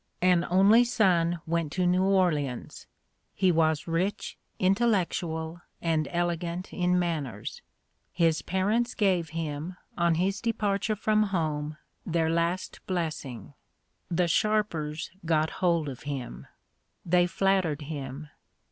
[0.23, 2.87] An only son went to New Orleans.
[3.35, 7.61] He was rich, intellectual, and elegant in manners.
[8.11, 13.53] His parents gave him, on his departure from home, their last blessing.
[14.09, 16.47] The sharpers got hold of him.
[17.05, 18.29] They flattered him.